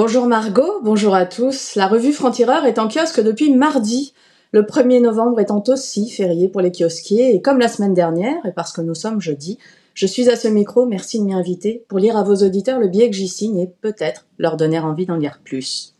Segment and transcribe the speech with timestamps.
[0.00, 1.74] Bonjour Margot, bonjour à tous.
[1.74, 4.14] La revue Franc-Tireur est en kiosque depuis mardi.
[4.52, 8.52] Le 1er novembre étant aussi férié pour les kiosquiers et comme la semaine dernière, et
[8.52, 9.58] parce que nous sommes jeudi,
[9.94, 12.86] je suis à ce micro, merci de m'y inviter, pour lire à vos auditeurs le
[12.86, 15.96] billet que j'y signe et peut-être leur donner envie d'en lire plus.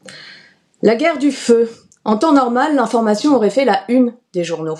[0.83, 1.69] La guerre du feu.
[2.05, 4.79] En temps normal, l'information aurait fait la une des journaux.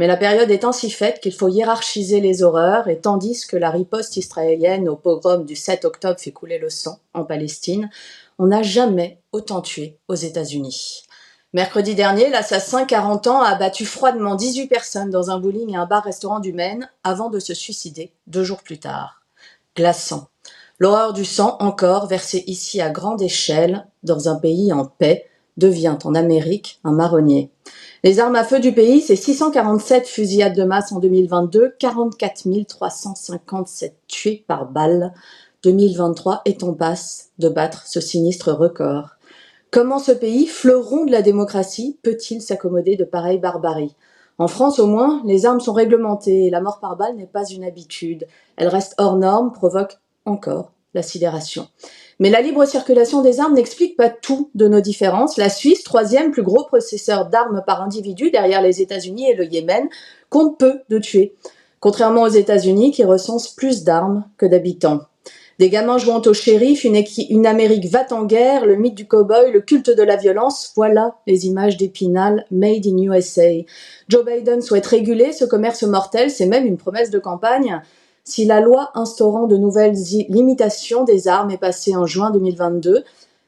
[0.00, 3.68] Mais la période étant si faite qu'il faut hiérarchiser les horreurs, et tandis que la
[3.68, 7.90] riposte israélienne au pogrom du 7 octobre fait couler le sang en Palestine,
[8.38, 11.02] on n'a jamais autant tué aux États-Unis.
[11.52, 15.84] Mercredi dernier, l'assassin, 40 ans, a abattu froidement 18 personnes dans un bowling et un
[15.84, 19.20] bar-restaurant du Maine avant de se suicider deux jours plus tard.
[19.76, 20.28] Glaçant.
[20.78, 25.29] L'horreur du sang, encore versé ici à grande échelle, dans un pays en paix,
[25.60, 27.52] devient en Amérique un marronnier.
[28.02, 33.94] Les armes à feu du pays, c'est 647 fusillades de masse en 2022, 44 357
[34.08, 35.12] tués par balle.
[35.62, 39.10] 2023 est en passe de battre ce sinistre record.
[39.70, 43.94] Comment ce pays, fleuron de la démocratie, peut-il s'accommoder de pareilles barbaries?
[44.38, 47.44] En France au moins, les armes sont réglementées et la mort par balle n'est pas
[47.44, 48.26] une habitude.
[48.56, 51.68] Elle reste hors norme, provoque encore la sidération.
[52.18, 55.36] Mais la libre circulation des armes n'explique pas tout de nos différences.
[55.36, 59.88] La Suisse, troisième plus gros processeur d'armes par individu derrière les États-Unis et le Yémen,
[60.28, 61.34] compte peu de tués,
[61.80, 65.00] contrairement aux États-Unis qui recensent plus d'armes que d'habitants.
[65.60, 69.52] Des gamins jouant au shérif, une, une Amérique va en guerre, le mythe du cow-boy,
[69.52, 73.62] le culte de la violence, voilà les images d'Épinal made in USA.
[74.08, 77.82] Joe Biden souhaite réguler ce commerce mortel, c'est même une promesse de campagne.
[78.24, 79.96] Si la loi instaurant de nouvelles
[80.28, 83.04] limitations des armes est passée en juin 2022,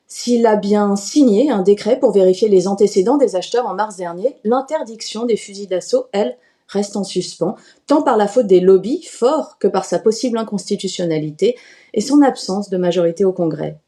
[0.08, 4.36] s'il a bien signé un décret pour vérifier les antécédents des acheteurs en mars dernier,
[4.44, 6.36] l'interdiction des fusils d'assaut, elle,
[6.68, 7.56] reste en suspens,
[7.86, 11.56] tant par la faute des lobbies forts que par sa possible inconstitutionnalité
[11.94, 13.78] et son absence de majorité au Congrès.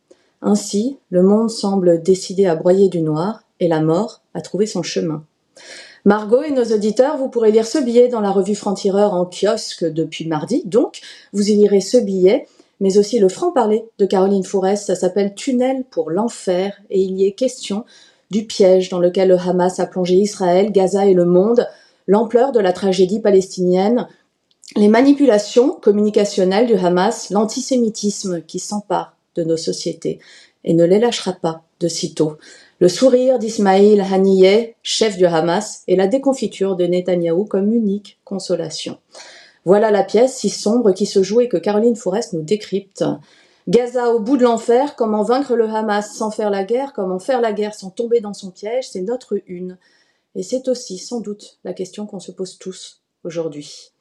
[0.43, 4.83] Ainsi, le monde semble décidé à broyer du noir et la mort a trouvé son
[4.83, 5.25] chemin.
[6.07, 9.87] Margot et nos auditeurs, vous pourrez lire ce billet dans la revue Franc-Tireur en kiosque
[9.87, 11.01] depuis mardi, donc
[11.33, 12.47] vous y lirez ce billet,
[12.79, 17.27] mais aussi le franc-parler de Caroline Fourès, ça s'appelle Tunnel pour l'enfer, et il y
[17.27, 17.87] est question
[18.31, 21.67] du piège dans lequel le Hamas a plongé Israël, Gaza et le monde,
[22.07, 24.07] l'ampleur de la tragédie palestinienne,
[24.77, 30.19] les manipulations communicationnelles du Hamas, l'antisémitisme qui s'empare de nos sociétés
[30.65, 32.39] et ne les lâchera pas de sitôt,
[32.81, 38.99] le sourire d'Ismaïl Haniyeh, chef du Hamas, et la déconfiture de Netanyahou comme unique consolation.
[39.65, 43.05] Voilà la pièce si sombre qui se joue et que Caroline Forest nous décrypte.
[43.67, 47.41] Gaza au bout de l'enfer, comment vaincre le Hamas sans faire la guerre, comment faire
[47.41, 49.79] la guerre sans tomber dans son piège, c'est notre une.
[50.35, 53.93] Et c'est aussi, sans doute, la question qu'on se pose tous aujourd'hui.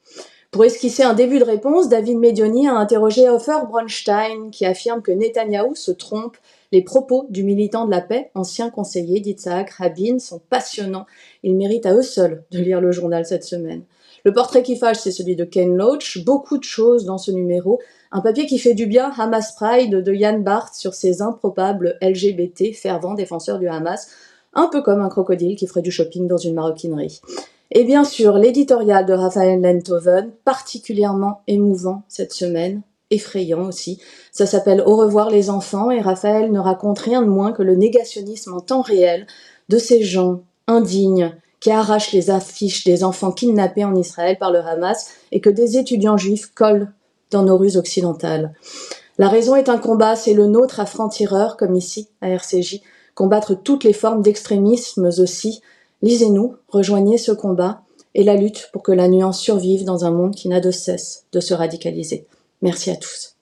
[0.54, 5.10] Pour esquisser un début de réponse, David Medioni a interrogé Hofer Bronstein, qui affirme que
[5.10, 6.36] Netanyahou se trompe.
[6.70, 11.06] Les propos du militant de la paix, ancien conseiller d'Itzhak Rabin, sont passionnants.
[11.42, 13.82] Ils méritent à eux seuls de lire le journal cette semaine.
[14.24, 16.24] Le portrait qui fâche, c'est celui de Ken Loach.
[16.24, 17.80] Beaucoup de choses dans ce numéro.
[18.12, 22.72] Un papier qui fait du bien, Hamas Pride de Yann Barth sur ces improbables LGBT,
[22.74, 24.06] fervents défenseurs du Hamas
[24.54, 27.20] un peu comme un crocodile qui ferait du shopping dans une maroquinerie.
[27.70, 34.00] Et bien sûr, l'éditorial de Raphaël Lenthoven, particulièrement émouvant cette semaine, effrayant aussi.
[34.32, 37.76] Ça s'appelle Au revoir les enfants et Raphaël ne raconte rien de moins que le
[37.76, 39.26] négationnisme en temps réel
[39.68, 44.58] de ces gens indignes qui arrachent les affiches des enfants kidnappés en Israël par le
[44.58, 46.92] Hamas et que des étudiants juifs collent
[47.30, 48.52] dans nos rues occidentales.
[49.16, 52.80] La raison est un combat, c'est le nôtre à franc-tireur, comme ici, à RCJ,
[53.14, 55.62] combattre toutes les formes d'extrémisme aussi.
[56.04, 57.80] Lisez-nous, rejoignez ce combat
[58.14, 61.24] et la lutte pour que la nuance survive dans un monde qui n'a de cesse
[61.32, 62.26] de se radicaliser.
[62.60, 63.33] Merci à tous.